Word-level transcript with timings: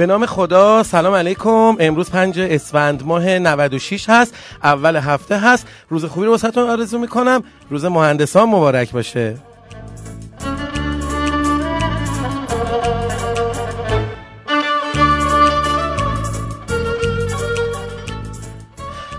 به 0.00 0.06
نام 0.06 0.26
خدا 0.26 0.82
سلام 0.82 1.14
علیکم. 1.14 1.76
امروز 1.80 2.10
پنج 2.10 2.38
اسفند 2.38 3.06
ماه 3.06 3.38
96 3.38 4.08
هست 4.08 4.34
اول 4.62 4.96
هفته 4.96 5.38
هست. 5.38 5.66
روز 5.88 6.04
خوبی 6.04 6.26
رو 6.26 6.32
واسهتون 6.32 6.70
آرزو 6.70 6.98
می‌کنم. 6.98 7.42
روز 7.70 7.84
مهندسان 7.84 8.48
مبارک 8.48 8.92
باشه. 8.92 9.36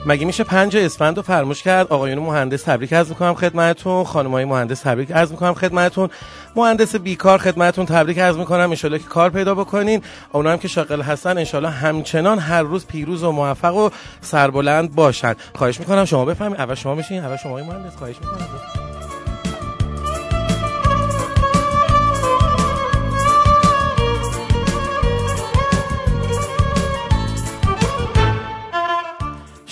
مگه 0.05 0.25
میشه 0.25 0.43
پنج 0.43 0.77
اسفند 0.77 1.17
رو 1.17 1.23
فرموش 1.23 1.63
کرد؟ 1.63 1.87
آقایون 1.87 2.19
مهندس 2.19 2.63
تبریک 2.63 2.93
عرض 2.93 3.09
می‌کنم 3.09 3.33
خدمتتون. 3.33 4.03
خانمای 4.03 4.45
مهندس 4.45 4.81
تبریک 4.81 5.11
عرض 5.11 5.31
می‌کنم 5.31 5.53
خدمتتون. 5.53 6.09
مهندس 6.55 6.95
بیکار 6.95 7.37
خدمتتون 7.37 7.85
تبریک 7.85 8.19
عرض 8.19 8.37
می‌کنم. 8.37 8.69
ان 8.69 8.75
که 8.75 8.99
کار 8.99 9.29
پیدا 9.29 9.55
بکنین. 9.55 10.01
اونا 10.31 10.51
هم 10.51 10.57
که 10.57 10.67
شاغل 10.67 11.01
هستن 11.01 11.37
ان 11.37 11.65
همچنان 11.65 12.39
هر 12.39 12.61
روز 12.61 12.85
پیروز 12.85 13.23
و 13.23 13.31
موفق 13.31 13.75
و 13.75 13.89
سربلند 14.21 14.95
باشن. 14.95 15.35
خواهش 15.55 15.79
می‌کنم 15.79 16.05
شما 16.05 16.25
بفهمید. 16.25 16.61
اول 16.61 16.75
شما 16.75 16.95
بشین. 16.95 17.25
اول 17.25 17.37
شما 17.37 17.55
مهندس. 17.55 17.95
خواهش 17.95 18.15
می‌کنم. 18.21 18.80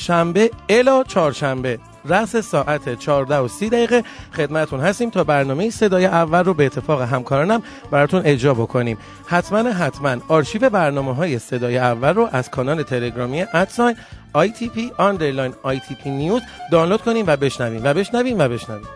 شنبه 0.10 0.52
الا 0.70 1.04
چهارشنبه 1.04 1.80
رأس 2.06 2.36
ساعت 2.36 3.00
14 3.00 3.38
و 3.38 3.48
30 3.48 3.70
دقیقه. 3.70 4.04
خدمتون 4.38 4.80
هستیم 4.80 5.10
تا 5.10 5.24
برنامه 5.24 5.70
صدای 5.70 6.06
اول 6.06 6.44
رو 6.44 6.54
به 6.54 6.66
اتفاق 6.66 7.02
همکارانم 7.02 7.64
براتون 7.92 8.22
اجرا 8.26 8.54
بکنیم. 8.54 8.98
حتما 9.26 9.70
حتما 9.70 10.18
آرشیو 10.28 10.70
برنامه 10.70 11.16
های 11.16 11.40
صدای 11.40 11.78
اول 11.78 12.14
رو 12.14 12.30
از 12.32 12.50
کانال 12.50 12.84
تلگرامی 12.84 13.42
at 13.42 13.59
sign 13.59 13.95
ITP 14.36 14.80
underline 14.98 15.53
ITP 15.66 16.08
news 16.08 16.42
دانلود 16.72 17.02
کنیم 17.02 17.26
و 17.28 17.38
بشنویم. 17.38 17.82
و 17.84 17.94
بشنویم 17.94 18.40
و 18.40 18.48
بشنویم. 18.48 18.88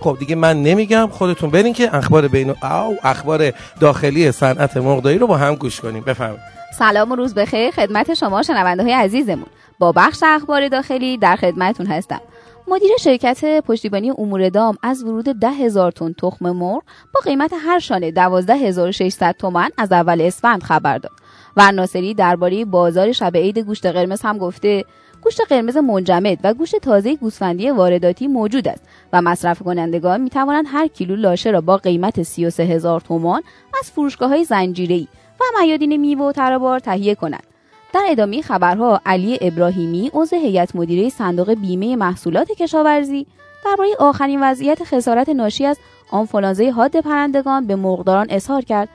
خب 0.00 0.16
دیگه 0.18 0.34
من 0.34 0.62
نمیگم 0.62 1.08
خودتون 1.12 1.50
برین 1.50 1.72
که 1.72 1.96
اخبار 1.96 2.28
بین 2.28 2.50
او 2.50 2.96
اخبار 3.02 3.52
داخلی 3.80 4.32
صنعت 4.32 4.76
مرغداری 4.76 5.18
رو 5.18 5.26
با 5.26 5.36
هم 5.36 5.54
گوش 5.54 5.80
کنیم. 5.80 6.04
بفرمایید. 6.04 6.40
سلام 6.78 7.12
و 7.12 7.16
روز 7.16 7.34
بخیر 7.34 7.70
خدمت 7.70 8.14
شما 8.14 8.42
شنونده 8.42 8.82
های 8.82 8.92
عزیزمون. 8.92 9.46
با 9.78 9.92
بخش 9.92 10.22
اخبار 10.26 10.68
داخلی 10.68 11.18
در 11.18 11.36
خدمتون 11.36 11.86
هستم. 11.86 12.20
مدیر 12.68 12.90
شرکت 13.00 13.60
پشتیبانی 13.60 14.10
امور 14.10 14.48
دام 14.48 14.78
از 14.82 15.04
ورود 15.04 15.24
ده 15.24 15.50
هزار 15.50 15.92
تن 15.92 16.12
تخم 16.12 16.50
مرغ 16.50 16.82
با 17.14 17.20
قیمت 17.24 17.50
هر 17.66 17.78
شانه 17.78 18.10
12600 18.10 19.34
تومان 19.38 19.70
از 19.78 19.92
اول 19.92 20.20
اسفند 20.20 20.62
خبر 20.62 20.98
داد. 20.98 21.12
و 21.56 21.72
ناصری 21.72 22.14
درباره 22.14 22.64
بازار 22.64 23.12
شب 23.12 23.36
عید 23.36 23.58
گوشت 23.58 23.86
قرمز 23.86 24.22
هم 24.22 24.38
گفته 24.38 24.84
گوشت 25.24 25.40
قرمز 25.48 25.76
منجمد 25.76 26.38
و 26.44 26.54
گوشت 26.54 26.76
تازه 26.76 27.16
گوسفندی 27.16 27.70
وارداتی 27.70 28.26
موجود 28.26 28.68
است 28.68 28.82
و 29.12 29.22
مصرف 29.22 29.62
کنندگان 29.62 30.20
می 30.20 30.30
توانند 30.30 30.64
هر 30.68 30.86
کیلو 30.86 31.16
لاشه 31.16 31.50
را 31.50 31.60
با 31.60 31.76
قیمت 31.76 32.22
33 32.22 32.62
هزار 32.62 33.00
تومان 33.00 33.42
از 33.80 33.90
فروشگاه 33.90 34.28
های 34.28 34.44
زنجیری 34.44 35.08
و 35.40 35.44
میادین 35.60 35.96
میوه 35.96 36.24
و 36.24 36.32
ترابار 36.32 36.78
تهیه 36.78 37.14
کنند. 37.14 37.42
در 37.92 38.06
ادامه 38.08 38.42
خبرها 38.42 39.00
علی 39.06 39.38
ابراهیمی 39.40 40.10
عضو 40.14 40.36
هیئت 40.36 40.76
مدیره 40.76 41.08
صندوق 41.08 41.54
بیمه 41.54 41.96
محصولات 41.96 42.52
کشاورزی 42.52 43.26
درباره 43.64 43.90
آخرین 43.98 44.42
وضعیت 44.42 44.84
خسارت 44.84 45.28
ناشی 45.28 45.64
از 45.64 45.78
آنفولانزای 46.10 46.70
حاد 46.70 47.00
پرندگان 47.00 47.66
به 47.66 47.76
مرغداران 47.76 48.26
اظهار 48.30 48.62
کرد 48.62 48.88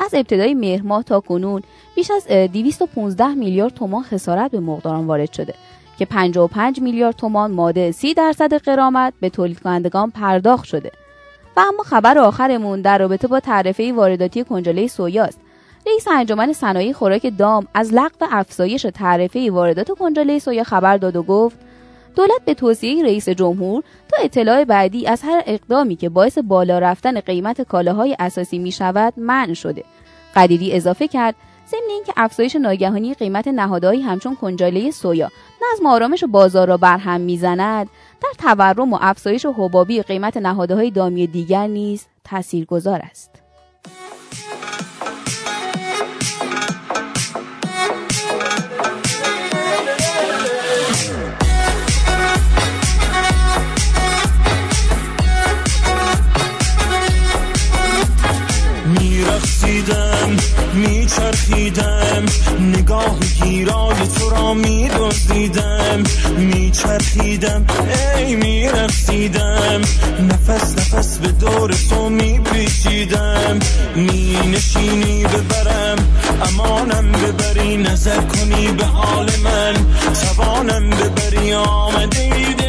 از 0.00 0.14
ابتدای 0.14 0.54
مهر 0.54 0.82
ماه 0.82 1.02
تا 1.02 1.20
کنون 1.20 1.62
بیش 1.96 2.10
از 2.10 2.26
215 2.26 3.28
میلیارد 3.28 3.74
تومان 3.74 4.02
خسارت 4.02 4.50
به 4.50 4.60
مرغداران 4.60 5.06
وارد 5.06 5.32
شده 5.32 5.54
که 5.98 6.04
55 6.04 6.80
میلیارد 6.80 7.16
تومان 7.16 7.50
ماده 7.50 7.92
30 7.92 8.14
درصد 8.14 8.54
قرامت 8.54 9.14
به 9.20 9.30
تولید 9.30 9.60
کنندگان 9.60 10.10
پرداخت 10.10 10.64
شده. 10.64 10.92
و 11.56 11.60
اما 11.60 11.82
خبر 11.82 12.18
آخرمون 12.18 12.80
در 12.80 12.98
رابطه 12.98 13.28
با 13.28 13.40
تعرفه 13.40 13.92
وارداتی 13.92 14.44
کنجاله 14.44 14.86
سویاست 14.86 15.40
رئیس 15.86 16.08
انجمن 16.08 16.52
صنایع 16.52 16.92
خوراک 16.92 17.32
دام 17.38 17.66
از 17.74 17.94
لغو 17.94 18.26
افزایش 18.30 18.86
تعرفه 18.94 19.50
واردات 19.50 19.90
کنجاله 19.90 20.38
سویا 20.38 20.64
خبر 20.64 20.96
داد 20.96 21.16
و 21.16 21.22
گفت 21.22 21.58
دولت 22.16 22.44
به 22.44 22.54
توصیه 22.54 23.04
رئیس 23.04 23.28
جمهور 23.28 23.82
تا 24.08 24.22
اطلاع 24.22 24.64
بعدی 24.64 25.06
از 25.06 25.22
هر 25.22 25.42
اقدامی 25.46 25.96
که 25.96 26.08
باعث 26.08 26.38
بالا 26.38 26.78
رفتن 26.78 27.20
قیمت 27.20 27.62
کالاهای 27.62 28.16
اساسی 28.18 28.58
می 28.58 28.72
شود 28.72 29.12
منع 29.16 29.54
شده. 29.54 29.84
قدیری 30.36 30.72
اضافه 30.72 31.08
کرد 31.08 31.34
ضمن 31.70 31.90
اینکه 31.90 32.12
افزایش 32.16 32.56
ناگهانی 32.56 33.14
قیمت 33.14 33.48
نهادهایی 33.48 34.02
همچون 34.02 34.36
کنجاله 34.36 34.90
سویا 34.90 35.30
نظم 35.72 35.86
آرامش 35.86 36.24
بازار 36.24 36.68
را 36.68 36.76
برهم 36.76 37.20
می‌زند. 37.20 37.88
در 38.22 38.28
تورم 38.38 38.92
و 38.92 38.98
افزایش 39.00 39.46
حبابی 39.46 40.02
قیمت 40.02 40.36
نهادهای 40.36 40.90
دامی 40.90 41.26
دیگر 41.26 41.66
نیز 41.66 42.06
تاثیرگذار 42.24 43.00
است. 43.02 43.45
میچرخیدم. 61.06 62.24
نگاه 62.60 63.18
گیرای 63.42 63.96
تو 64.18 64.30
را 64.30 64.54
میدزدیدم. 64.54 66.02
میچرخیدم 66.38 67.64
ای 68.16 68.34
میرخصیدم 68.34 69.80
نفس 70.20 70.74
نفس 70.78 71.18
به 71.18 71.28
دور 71.28 71.74
تو 71.90 72.08
میپیچیدم. 72.08 73.58
مینشینی 73.96 75.24
ببرم 75.24 75.96
امانم 76.42 77.12
ببری. 77.12 77.76
نظر 77.76 78.20
کنی 78.20 78.68
به 78.68 78.84
حال 78.84 79.30
من. 79.44 79.74
توانم 80.14 80.90
ببری 80.90 81.54
آمده 81.54 82.65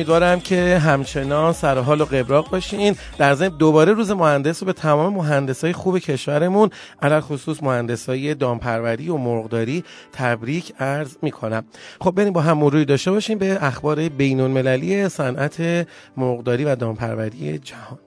امیدوارم 0.00 0.40
که 0.40 0.78
همچنان 0.78 1.52
سر 1.52 1.78
حال 1.78 2.00
و 2.00 2.04
قبراق 2.04 2.50
باشین. 2.50 2.96
در 3.18 3.34
ضمن 3.34 3.48
دوباره 3.48 3.92
روز 3.92 4.10
مهندس 4.10 4.62
رو 4.62 4.66
به 4.66 4.72
تمام 4.72 5.14
مهندسای 5.14 5.72
خوب 5.72 5.98
کشورمون 5.98 6.70
علل 7.02 7.20
خصوص 7.20 7.62
مهندسای 7.62 8.34
دامپروری 8.34 9.08
و 9.08 9.16
مرغداری 9.16 9.84
تبریک 10.12 10.72
عرض 10.78 11.16
می‌کنم. 11.22 11.64
خب 12.00 12.10
بریم 12.10 12.32
با 12.32 12.40
هم 12.40 12.58
مروری 12.58 12.84
داشته 12.84 13.10
باشیم 13.10 13.38
به 13.38 13.58
اخبار 13.64 14.08
بین 14.08 14.40
المللی 14.40 15.08
صنعت 15.08 15.86
مرغداری 16.16 16.64
و 16.64 16.76
دامپروری 16.76 17.58
جهان. 17.58 17.98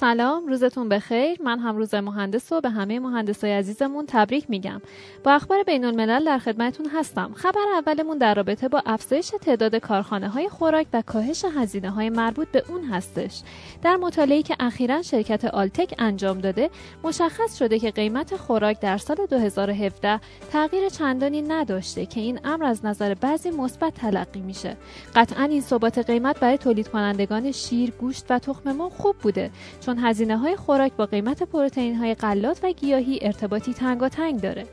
سلام 0.00 0.46
روزتون 0.46 0.88
بخیر. 0.88 1.42
من 1.42 1.58
هم 1.58 1.76
روز 1.76 1.94
مهندس 1.94 2.52
و 2.52 2.60
به 2.60 2.70
همه 2.70 3.00
مهندسای 3.00 3.52
عزیزمون 3.52 4.04
تبریک 4.08 4.50
میگم. 4.50 4.80
با 5.24 5.32
اخبار 5.32 5.62
بین 5.62 5.84
الملل 5.84 6.24
در 6.24 6.38
خدمتون 6.38 6.86
هستم. 6.86 7.32
خبر 7.34 7.60
اولمون 7.74 8.18
در 8.18 8.34
رابطه 8.34 8.68
با 8.68 8.82
افزایش 8.86 9.32
تعداد 9.40 9.76
کارخانه 9.76 10.28
های 10.28 10.48
خوراک 10.48 10.86
و 10.92 11.02
کاهش 11.02 11.44
هزینه 11.56 11.90
های 11.90 12.10
مربوط 12.10 12.48
به 12.48 12.64
اون 12.68 12.84
هستش. 12.84 13.42
در 13.82 13.96
مطالعه‌ای 13.96 14.42
که 14.42 14.56
اخیرا 14.60 15.02
شرکت 15.02 15.44
آلتک 15.44 15.94
انجام 15.98 16.40
داده 16.40 16.70
مشخص 17.04 17.58
شده 17.58 17.78
که 17.78 17.90
قیمت 17.90 18.36
خوراک 18.36 18.80
در 18.80 18.98
سال 18.98 19.16
2017 19.30 20.20
تغییر 20.52 20.88
چندانی 20.88 21.42
نداشته 21.42 22.06
که 22.06 22.20
این 22.20 22.40
امر 22.44 22.64
از 22.64 22.84
نظر 22.84 23.14
بعضی 23.14 23.50
مثبت 23.50 23.94
تلقی 23.94 24.40
میشه. 24.40 24.76
قطعا 25.14 25.44
این 25.44 25.60
ثبات 25.60 25.98
قیمت 25.98 26.40
برای 26.40 26.58
تولید 26.58 26.88
کنندگان 26.88 27.52
شیر 27.52 27.90
گوشت 27.90 28.26
و 28.30 28.38
تخم 28.38 28.72
مرغ 28.72 28.92
خوب 28.92 29.16
بوده. 29.16 29.50
چون 29.86 29.98
هزینه 29.98 30.38
های 30.38 30.56
خوراک 30.56 30.92
با 30.92 31.06
قیمت 31.06 31.42
پروتئین 31.42 31.96
های 31.96 32.14
غلات 32.14 32.60
و 32.62 32.72
گیاهی 32.72 33.18
ارتباطی 33.22 33.74
تنگاتنگ 33.74 34.40
داره. 34.40 34.66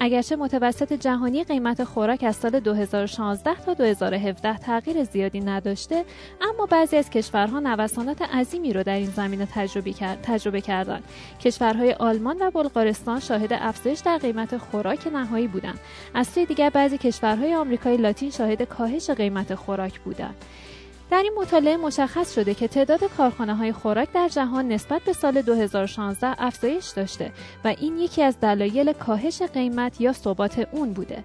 اگرچه 0.00 0.36
متوسط 0.36 0.92
جهانی 0.92 1.44
قیمت 1.44 1.84
خوراک 1.84 2.24
از 2.24 2.36
سال 2.36 2.60
2016 2.60 3.54
تا 3.54 3.74
2017 3.74 4.58
تغییر 4.58 5.04
زیادی 5.04 5.40
نداشته 5.40 6.04
اما 6.40 6.66
بعضی 6.66 6.96
از 6.96 7.10
کشورها 7.10 7.60
نوسانات 7.60 8.22
عظیمی 8.22 8.72
رو 8.72 8.82
در 8.82 8.94
این 8.94 9.10
زمینه 9.10 9.48
تجربه, 9.54 9.92
کرد، 9.92 10.22
تجربه 10.22 10.60
کردند. 10.60 11.04
کشورهای 11.40 11.92
آلمان 11.92 12.36
و 12.40 12.50
بلغارستان 12.50 13.20
شاهد 13.20 13.52
افزایش 13.52 13.98
در 13.98 14.18
قیمت 14.18 14.56
خوراک 14.56 15.06
نهایی 15.06 15.48
بودند. 15.48 15.80
از 16.14 16.26
سوی 16.26 16.46
دیگر 16.46 16.70
بعضی 16.70 16.98
کشورهای 16.98 17.54
آمریکای 17.54 17.96
لاتین 17.96 18.30
شاهد 18.30 18.62
کاهش 18.62 19.10
قیمت 19.10 19.54
خوراک 19.54 20.00
بودند. 20.00 20.34
در 21.10 21.22
این 21.22 21.32
مطالعه 21.38 21.76
مشخص 21.76 22.34
شده 22.34 22.54
که 22.54 22.68
تعداد 22.68 23.04
کارخانه 23.16 23.54
های 23.54 23.72
خوراک 23.72 24.12
در 24.12 24.28
جهان 24.28 24.68
نسبت 24.68 25.02
به 25.02 25.12
سال 25.12 25.42
2016 25.42 26.34
افزایش 26.38 26.88
داشته 26.88 27.32
و 27.64 27.68
این 27.68 27.98
یکی 27.98 28.22
از 28.22 28.40
دلایل 28.40 28.92
کاهش 28.92 29.42
قیمت 29.42 30.00
یا 30.00 30.12
ثبات 30.12 30.68
اون 30.72 30.92
بوده. 30.92 31.24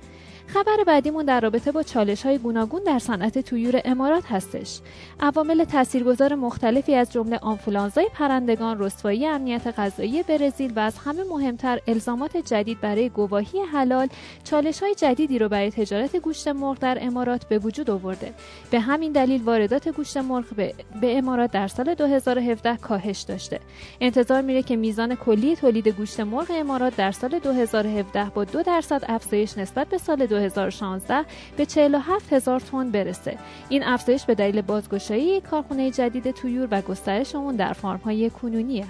خبر 0.53 0.83
بعدیمون 0.87 1.25
در 1.25 1.39
رابطه 1.39 1.71
با 1.71 1.83
چالش 1.83 2.25
های 2.25 2.37
گوناگون 2.37 2.83
در 2.83 2.99
صنعت 2.99 3.39
تویور 3.39 3.81
امارات 3.85 4.23
هستش. 4.25 4.79
عوامل 5.19 5.63
تاثیرگذار 5.63 6.35
مختلفی 6.35 6.95
از 6.95 7.11
جمله 7.11 7.37
آنفولانزای 7.37 8.09
پرندگان، 8.13 8.79
رسوایی 8.79 9.27
امنیت 9.27 9.67
غذایی 9.67 10.23
برزیل 10.23 10.73
و 10.75 10.79
از 10.79 10.97
همه 10.97 11.23
مهمتر 11.23 11.79
الزامات 11.87 12.37
جدید 12.37 12.81
برای 12.81 13.09
گواهی 13.09 13.59
حلال، 13.59 14.07
چالش 14.43 14.83
های 14.83 14.95
جدیدی 14.95 15.39
رو 15.39 15.49
برای 15.49 15.71
تجارت 15.71 16.15
گوشت 16.15 16.47
مرغ 16.47 16.79
در 16.79 16.97
امارات 17.01 17.45
به 17.45 17.59
وجود 17.59 17.89
آورده. 17.89 18.33
به 18.71 18.79
همین 18.79 19.11
دلیل 19.11 19.41
واردات 19.43 19.89
گوشت 19.89 20.17
مرغ 20.17 20.45
به, 20.55 20.73
به 21.01 21.17
امارات 21.17 21.51
در 21.51 21.67
سال 21.67 21.93
2017 21.93 22.77
کاهش 22.77 23.21
داشته. 23.21 23.59
انتظار 24.01 24.41
میره 24.41 24.63
که 24.63 24.75
میزان 24.75 25.15
کلی 25.15 25.55
تولید 25.55 25.87
گوشت 25.87 26.19
مرغ 26.19 26.47
امارات 26.49 26.95
در 26.95 27.11
سال 27.11 27.39
2017 27.39 28.25
با 28.25 28.43
دو 28.43 28.63
درصد 28.63 29.03
افزایش 29.07 29.57
نسبت 29.57 29.87
به 29.87 29.97
سال 29.97 30.25
2016 30.39 31.25
به 31.57 31.65
47 31.65 32.33
هزار 32.33 32.59
تن 32.59 32.91
برسه. 32.91 33.37
این 33.69 33.83
افزایش 33.83 34.25
به 34.25 34.35
دلیل 34.35 34.61
بازگشایی 34.61 35.41
کارخونه 35.41 35.91
جدید 35.91 36.31
تویور 36.31 36.67
و 36.71 36.81
گسترش 36.81 37.35
اون 37.35 37.55
در 37.55 37.73
فارم 37.73 37.99
های 37.99 38.29
کنونیه. 38.29 38.85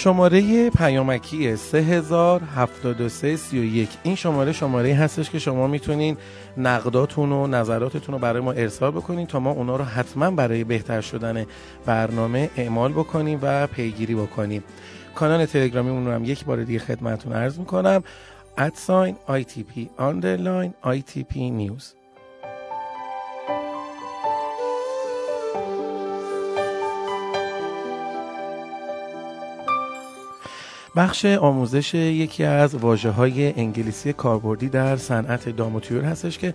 شماره 0.00 0.70
پیامکی 0.70 1.56
307331 1.56 3.88
این 4.02 4.14
شماره 4.14 4.52
شماره 4.52 4.94
هستش 4.94 5.30
که 5.30 5.38
شما 5.38 5.66
می‌تونین 5.66 6.16
نقداتون 6.56 7.32
و 7.32 7.46
نظراتتون 7.46 8.12
رو 8.12 8.18
برای 8.18 8.42
ما 8.42 8.52
ارسال 8.52 8.90
بکنین 8.90 9.26
تا 9.26 9.40
ما 9.40 9.50
اونا 9.50 9.76
رو 9.76 9.84
حتما 9.84 10.30
برای 10.30 10.64
بهتر 10.64 11.00
شدن 11.00 11.46
برنامه 11.86 12.50
اعمال 12.56 12.92
بکنیم 12.92 13.38
و 13.42 13.66
پیگیری 13.66 14.14
بکنیم. 14.14 14.64
کانال 15.14 15.46
تلگرامی 15.46 16.06
رو 16.06 16.12
هم 16.12 16.24
یک 16.24 16.44
بار 16.44 16.64
دیگه 16.64 16.78
خدمتون 16.78 17.32
عرض 17.32 17.58
می‌کنم. 17.58 18.02
ادساین 18.58 19.16
ITP 19.28 19.80
underline 19.98 20.70
ITP 20.86 21.36
news 21.36 21.99
بخش 30.96 31.24
آموزش 31.24 31.94
یکی 31.94 32.44
از 32.44 32.74
واجه 32.74 33.10
های 33.10 33.52
انگلیسی 33.60 34.12
کاربردی 34.12 34.68
در 34.68 34.96
صنعت 34.96 35.48
داموتیور 35.48 36.04
هستش 36.04 36.38
که 36.38 36.54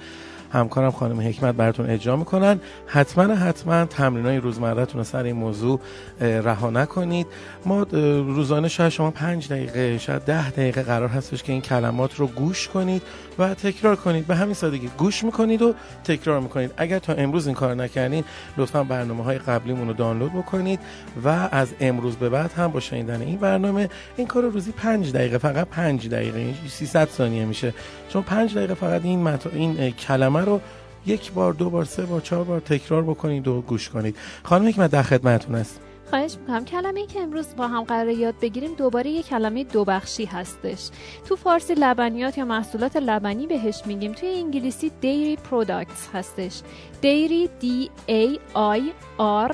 همکارم 0.51 0.91
خانم 0.91 1.21
حکمت 1.21 1.55
براتون 1.55 1.89
اجرا 1.89 2.15
می‌کنن. 2.15 2.59
حتما 2.87 3.35
حتما 3.35 3.85
تمرین 3.85 4.25
های 4.25 4.37
روزمرتون 4.37 4.97
رو 4.99 5.03
سر 5.03 5.23
این 5.23 5.35
موضوع 5.35 5.79
رها 6.19 6.69
نکنید. 6.69 7.27
ما 7.65 7.83
روزانه 7.91 8.67
شاید 8.67 8.89
شما 8.89 9.11
پنج 9.11 9.49
دقیقه 9.49 9.97
شاید 9.97 10.21
ده 10.21 10.51
دقیقه 10.51 10.83
قرار 10.83 11.09
هستش 11.09 11.43
که 11.43 11.51
این 11.51 11.61
کلمات 11.61 12.15
رو 12.15 12.27
گوش 12.27 12.67
کنید 12.67 13.01
و 13.39 13.53
تکرار 13.53 13.95
کنید. 13.95 14.27
به 14.27 14.35
همین 14.35 14.53
سادگی 14.53 14.89
گوش 14.97 15.23
می‌کنید 15.23 15.61
و 15.61 15.73
تکرار 16.03 16.39
می‌کنید. 16.39 16.71
اگر 16.77 16.99
تا 16.99 17.13
امروز 17.13 17.47
این 17.47 17.55
کار 17.55 17.75
نکردین 17.75 18.23
لطفا 18.57 18.83
برنامه 18.83 19.23
های 19.23 19.37
قبلیمون 19.37 19.87
رو 19.87 19.93
دانلود 19.93 20.33
بکنید 20.33 20.79
و 21.23 21.49
از 21.51 21.67
امروز 21.79 22.15
به 22.15 22.29
بعد 22.29 22.51
هم 22.51 22.67
با 22.67 22.79
شنیدن 22.79 23.21
این 23.21 23.37
برنامه 23.37 23.89
این 24.17 24.27
کار 24.27 24.43
روزی 24.43 24.71
پنج 24.71 25.11
دقیقه 25.13 25.37
فقط 25.37 25.67
پنج 25.67 26.09
دقیقه 26.09 26.53
300 26.69 27.09
ثانیه 27.09 27.45
میشه. 27.45 27.73
چون 28.09 28.21
پنج 28.21 28.55
دقیقه 28.55 28.73
فقط 28.73 29.05
این 29.05 29.27
این 29.53 29.91
کلمه 29.91 30.34
رو 30.43 30.61
یک 31.05 31.31
بار 31.31 31.53
دو 31.53 31.69
بار 31.69 31.85
سه 31.85 32.05
بار 32.05 32.21
چهار 32.21 32.43
بار 32.43 32.59
تکرار 32.59 33.03
بکنید 33.03 33.47
و 33.47 33.61
گوش 33.61 33.89
کنید. 33.89 34.17
خانم 34.43 34.67
حکمت 34.67 34.91
در 34.91 35.03
خدمتتون 35.03 35.55
است 35.55 35.79
خواهش 36.09 36.37
می‌کنم. 36.37 36.65
کلمه 36.65 37.05
که 37.05 37.19
امروز 37.19 37.55
با 37.57 37.67
هم 37.67 37.83
قرار 37.83 38.09
یاد 38.09 38.35
بگیریم 38.41 38.73
دوباره 38.73 39.09
یک 39.09 39.27
کلمه 39.27 39.63
دو 39.63 39.85
بخشی 39.85 40.25
هستش. 40.25 40.89
تو 41.27 41.35
فارسی 41.35 41.73
لبنیات 41.73 42.37
یا 42.37 42.45
محصولات 42.45 42.97
لبنی 42.97 43.47
بهش 43.47 43.81
میگیم. 43.85 44.11
توی 44.11 44.29
انگلیسی 44.29 44.91
dairy 45.01 45.39
products 45.51 46.13
هستش. 46.13 46.61
dairy 47.03 47.63
D 47.63 47.89
A 48.09 48.39
I 48.55 48.81
R 49.49 49.53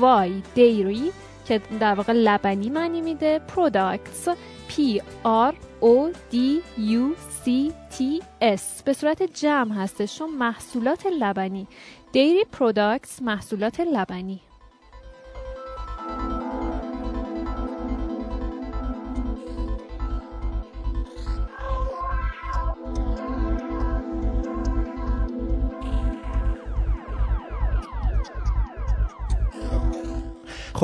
Y. 0.00 0.58
dairy 0.58 1.12
که 1.48 1.60
در 1.80 1.94
واقع 1.94 2.12
لبنی 2.12 2.70
معنی 2.70 3.00
میده. 3.00 3.40
products 3.56 4.28
P 4.70 5.00
R 5.24 5.54
O 5.84 6.10
D 6.32 6.36
U 6.78 7.14
C 7.44 7.72
T 7.94 8.22
S. 8.40 8.82
به 8.84 8.92
صورت 8.92 9.22
جمع 9.22 9.74
هستش 9.74 10.18
چون 10.18 10.30
محصولات 10.30 11.06
لبنی. 11.06 11.66
Dairy 12.14 12.58
Products 12.58 13.22
محصولات 13.22 13.80
لبنی. 13.80 14.40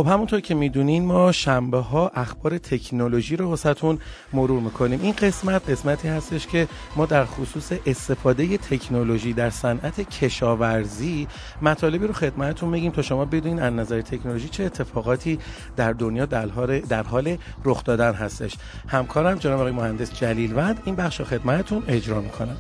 خب 0.00 0.07
همونطور 0.07 0.40
که 0.40 0.54
می‌دونین 0.54 1.04
ما 1.04 1.33
شنبه 1.33 1.78
ها 1.78 2.11
اخبار 2.14 2.59
تکنولوژی 2.59 3.37
رو 3.37 3.49
واسهتون 3.49 3.99
مرور 4.33 4.61
می‌کنیم. 4.61 5.00
این 5.02 5.12
قسمت 5.12 5.71
قسمتی 5.71 6.09
هستش 6.09 6.47
که 6.47 6.69
ما 6.97 7.07
در 7.07 7.25
خصوص 7.25 7.73
استفاده 7.87 8.59
تکنولوژی 8.59 9.33
در 9.33 9.50
صنعت 9.50 10.00
کشاورزی 10.00 11.28
مطالبی 11.62 12.07
رو 12.07 12.12
خدمتتون 12.12 12.69
میگیم 12.69 12.92
تا 12.92 13.02
شما 13.02 13.25
بدونین 13.25 13.61
از 13.62 13.73
نظر 13.73 14.00
تکنولوژی 14.00 14.49
چه 14.49 14.64
اتفاقاتی 14.64 15.38
در 15.76 15.92
دنیا 15.92 16.26
در 16.26 17.02
حال 17.02 17.37
رخ 17.64 17.85
دادن 17.85 18.12
هستش. 18.12 18.54
همکارم 18.88 19.38
جناب 19.38 19.61
آقای 19.61 19.73
مهندس 19.73 20.14
جلیل 20.14 20.57
وند 20.57 20.83
این 20.85 20.95
بخش 20.95 21.21
رو 21.21 21.26
خدمتتون 21.26 21.83
اجرا 21.88 22.21
می‌کنم. 22.21 22.57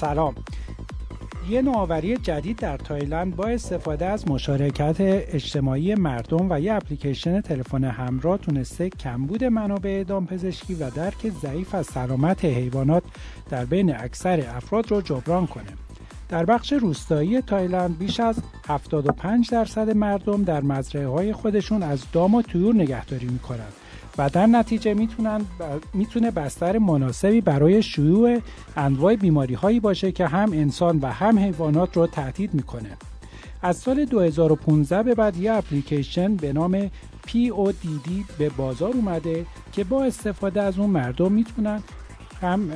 سلام 0.00 0.34
یه 1.48 1.62
نوآوری 1.62 2.16
جدید 2.16 2.56
در 2.56 2.76
تایلند 2.76 3.36
با 3.36 3.44
استفاده 3.44 4.06
از 4.06 4.28
مشارکت 4.28 4.96
اجتماعی 4.98 5.94
مردم 5.94 6.46
و 6.50 6.60
یه 6.60 6.74
اپلیکیشن 6.74 7.40
تلفن 7.40 7.84
همراه 7.84 8.38
تونسته 8.38 8.90
کمبود 8.90 9.44
منابع 9.44 10.04
دامپزشکی 10.04 10.74
و 10.74 10.90
درک 10.90 11.28
ضعیف 11.42 11.74
از 11.74 11.86
سلامت 11.86 12.44
حیوانات 12.44 13.02
در 13.50 13.64
بین 13.64 13.96
اکثر 13.96 14.44
افراد 14.56 14.90
رو 14.90 15.00
جبران 15.00 15.46
کنه. 15.46 15.72
در 16.28 16.44
بخش 16.44 16.72
روستایی 16.72 17.40
تایلند 17.40 17.98
بیش 17.98 18.20
از 18.20 18.36
75 18.68 19.50
درصد 19.50 19.90
مردم 19.96 20.42
در 20.42 20.60
مزرعه 20.60 21.06
های 21.06 21.32
خودشون 21.32 21.82
از 21.82 22.04
دام 22.12 22.34
و 22.34 22.42
طیور 22.42 22.74
نگهداری 22.74 23.26
می‌کنند 23.26 23.72
و 24.18 24.30
در 24.30 24.46
نتیجه 24.46 24.94
می‌تونن 24.94 25.40
می‌تونه 25.94 26.30
بستر 26.30 26.78
مناسبی 26.78 27.40
برای 27.40 27.82
شیوع 27.82 28.38
انواع 28.76 29.16
بیماری 29.16 29.54
هایی 29.54 29.80
باشه 29.80 30.12
که 30.12 30.26
هم 30.26 30.52
انسان 30.52 30.98
و 30.98 31.06
هم 31.06 31.38
حیوانات 31.38 31.96
رو 31.96 32.06
تهدید 32.06 32.54
می‌کنه. 32.54 32.96
از 33.62 33.76
سال 33.76 34.04
2015 34.04 35.02
به 35.02 35.14
بعد 35.14 35.36
یه 35.36 35.52
اپلیکیشن 35.52 36.36
به 36.36 36.52
نام 36.52 36.90
PODD 37.26 38.10
به 38.38 38.48
بازار 38.48 38.92
اومده 38.92 39.46
که 39.72 39.84
با 39.84 40.04
استفاده 40.04 40.62
از 40.62 40.78
اون 40.78 40.90
مردم 40.90 41.32
می‌تونن 41.32 41.82
هم 42.42 42.70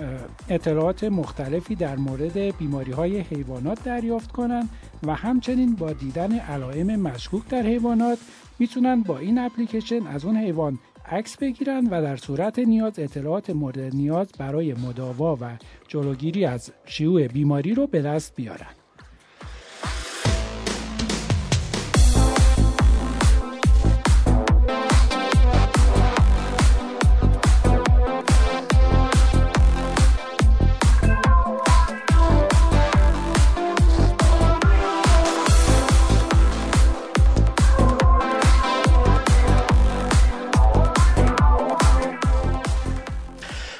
اطلاعات 0.48 1.04
مختلفی 1.04 1.74
در 1.74 1.96
مورد 1.96 2.38
بیماری 2.38 2.92
های 2.92 3.20
حیوانات 3.20 3.84
دریافت 3.84 4.32
کنند 4.32 4.68
و 5.06 5.14
همچنین 5.14 5.74
با 5.74 5.92
دیدن 5.92 6.38
علائم 6.38 7.00
مشکوک 7.00 7.48
در 7.48 7.62
حیوانات 7.62 8.18
می‌تونن 8.58 9.02
با 9.02 9.18
این 9.18 9.38
اپلیکیشن 9.38 10.06
از 10.06 10.24
اون 10.24 10.36
حیوان 10.36 10.78
عکس 11.06 11.36
بگیرن 11.36 11.86
و 11.86 12.02
در 12.02 12.16
صورت 12.16 12.58
نیاز 12.58 12.98
اطلاعات 12.98 13.50
مورد 13.50 13.78
نیاز 13.78 14.32
برای 14.38 14.74
مداوا 14.74 15.38
و 15.40 15.56
جلوگیری 15.88 16.44
از 16.44 16.72
شیوع 16.84 17.28
بیماری 17.28 17.74
رو 17.74 17.86
به 17.86 18.02
دست 18.02 18.36
بیارن 18.36 18.83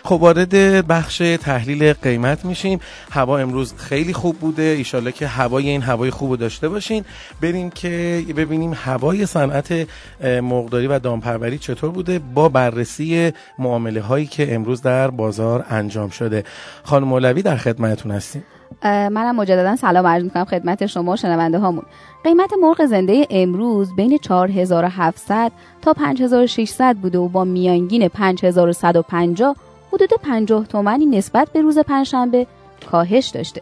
خب 0.07 0.13
وارد 0.13 0.87
بخش 0.87 1.19
تحلیل 1.19 1.93
قیمت 1.93 2.45
میشیم. 2.45 2.81
هوا 3.11 3.39
امروز 3.39 3.75
خیلی 3.77 4.13
خوب 4.13 4.39
بوده. 4.39 4.63
ایشالله 4.63 5.13
که 5.13 5.27
هوای 5.27 5.69
این 5.69 5.83
هوای 5.83 6.11
خوب 6.11 6.31
رو 6.31 6.37
داشته 6.37 6.69
باشین. 6.69 7.05
بریم 7.41 7.71
که 7.71 8.25
ببینیم 8.37 8.73
هوای 8.75 9.27
صنعت 9.27 9.89
مرغداری 10.25 10.87
و 10.87 10.99
دامپروری 10.99 11.59
چطور 11.59 11.91
بوده 11.91 12.19
با 12.35 12.49
بررسی 12.49 13.33
معامله 13.59 14.01
هایی 14.01 14.27
که 14.27 14.55
امروز 14.55 14.83
در 14.83 15.11
بازار 15.11 15.65
انجام 15.71 16.11
شده. 16.11 16.45
خانم 16.83 17.09
مولوی 17.09 17.43
در 17.43 17.57
خدمتتون 17.57 18.13
هستیم. 18.13 18.45
منم 18.85 19.37
مجددا 19.37 19.77
سلام 19.77 20.07
عرض 20.07 20.25
می‌کنم 20.25 20.45
خدمت 20.45 20.87
شما 20.87 21.17
شنونده 21.17 21.59
هامون. 21.59 21.85
قیمت 22.25 22.51
مرغ 22.63 22.87
زنده 22.87 23.27
امروز 23.31 23.97
بین 23.97 24.19
4700 24.19 25.53
تا 25.83 25.93
5600 25.93 26.97
بوده 26.97 27.19
و 27.19 27.29
با 27.29 27.45
میانگین 27.45 28.09
5150 28.09 29.57
حدود 29.95 30.11
50 30.23 30.67
تومنی 30.67 31.07
نسبت 31.07 31.49
به 31.53 31.61
روز 31.61 31.79
پنجشنبه 31.79 32.47
کاهش 32.91 33.29
داشته. 33.29 33.61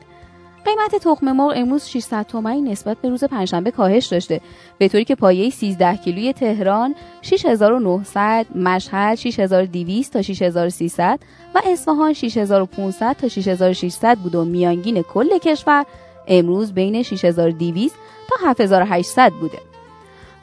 قیمت 0.65 1.03
تخم 1.03 1.33
مرغ 1.33 1.53
امروز 1.57 1.87
600 1.87 2.27
تومانی 2.27 2.61
نسبت 2.61 2.97
به 2.99 3.09
روز 3.09 3.25
پنجشنبه 3.25 3.71
کاهش 3.71 4.07
داشته. 4.07 4.41
به 4.79 4.89
طوری 4.89 5.05
که 5.05 5.15
پایه 5.15 5.51
13 5.51 5.97
کیلوی 5.97 6.33
تهران 6.33 6.95
6900 7.23 8.47
مشهد 8.55 9.15
6200 9.15 10.13
تا 10.13 10.23
6300 10.23 11.21
و 11.55 11.63
اصفهان 11.65 12.13
6500 12.13 13.17
تا 13.21 13.29
6600 13.29 14.19
بود 14.19 14.35
و 14.35 14.45
میانگین 14.45 15.03
کل 15.03 15.39
کشور 15.39 15.87
امروز 16.29 16.73
بین 16.73 17.03
6200 17.03 17.97
تا 18.29 18.49
7800 18.49 19.33
بوده. 19.33 19.72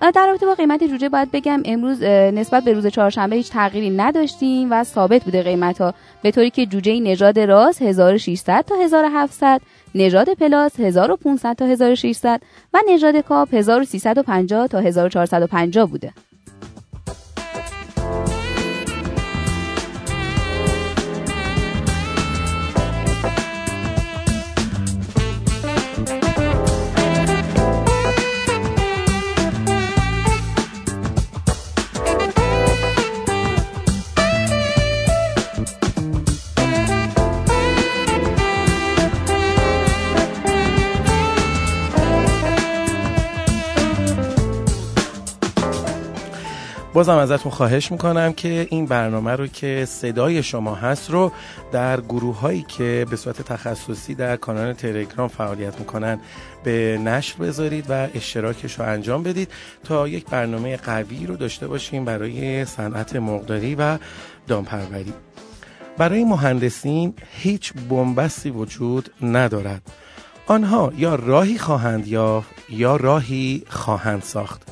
در 0.01 0.27
رابطه 0.27 0.45
با 0.45 0.53
قیمت 0.53 0.83
جوجه 0.83 1.09
باید 1.09 1.31
بگم 1.31 1.61
امروز 1.65 2.03
نسبت 2.03 2.63
به 2.63 2.73
روز 2.73 2.87
چهارشنبه 2.87 3.35
هیچ 3.35 3.51
تغییری 3.51 3.89
نداشتیم 3.89 4.71
و 4.71 4.83
ثابت 4.83 5.23
بوده 5.23 5.43
قیمت 5.43 5.81
ها 5.81 5.93
به 6.21 6.31
طوری 6.31 6.49
که 6.49 6.65
جوجه 6.65 6.99
نژاد 6.99 7.39
راس 7.39 7.81
1600 7.81 8.65
تا 8.67 8.75
1700 8.75 9.61
نژاد 9.95 10.33
پلاس 10.33 10.79
1500 10.79 11.55
تا 11.55 11.65
1600 11.65 12.41
و 12.73 12.79
نژاد 12.89 13.17
کاپ 13.17 13.53
1350 13.53 14.67
تا 14.67 14.79
1450 14.79 15.87
بوده. 15.87 16.13
بازم 46.99 47.17
ازتون 47.17 47.51
خواهش 47.51 47.91
می‌کنم 47.91 48.33
که 48.33 48.67
این 48.69 48.85
برنامه 48.85 49.31
رو 49.31 49.47
که 49.47 49.85
صدای 49.87 50.43
شما 50.43 50.75
هست 50.75 51.09
رو 51.09 51.31
در 51.71 52.01
گروه 52.01 52.39
هایی 52.39 52.65
که 52.67 53.05
به 53.09 53.15
صورت 53.15 53.41
تخصصی 53.41 54.15
در 54.15 54.35
کانال 54.35 54.73
تلگرام 54.73 55.27
فعالیت 55.27 55.79
می‌کنن 55.79 56.19
به 56.63 56.99
نشر 57.03 57.37
بذارید 57.37 57.85
و 57.89 58.07
اشتراکش 58.13 58.79
رو 58.79 58.85
انجام 58.85 59.23
بدید 59.23 59.51
تا 59.83 60.07
یک 60.07 60.25
برنامه 60.25 60.77
قوی 60.77 61.25
رو 61.25 61.35
داشته 61.35 61.67
باشیم 61.67 62.05
برای 62.05 62.65
صنعت 62.65 63.15
مرغداری 63.15 63.75
و 63.75 63.97
دامپروری. 64.47 65.13
برای 65.97 66.23
مهندسین 66.23 67.13
هیچ 67.31 67.73
بنبستی 67.89 68.49
وجود 68.49 69.09
ندارد. 69.21 69.81
آنها 70.47 70.93
یا 70.97 71.15
راهی 71.15 71.57
خواهند 71.57 72.07
یا 72.07 72.43
یا 72.69 72.95
راهی 72.95 73.63
خواهند 73.69 74.23
ساخت. 74.23 74.71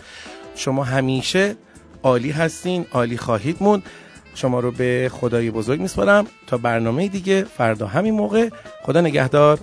شما 0.56 0.84
همیشه 0.84 1.56
عالی 2.04 2.32
هستین 2.32 2.86
عالی 2.92 3.18
خواهید 3.18 3.58
موند. 3.60 3.84
شما 4.36 4.60
رو 4.60 4.72
به 4.72 5.12
خدای 5.14 5.52
بزرگ 5.52 5.80
میسپارم. 5.80 6.28
تا 6.48 6.58
برنامه 6.58 7.08
دیگه 7.08 7.44
فردا 7.58 7.88
همین 7.88 8.14
موقع. 8.14 8.50
خدا 8.84 9.02
نگهدار. 9.02 9.60